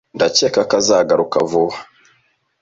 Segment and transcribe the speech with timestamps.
[0.15, 1.77] Ndakeka ko azagaruka vuba.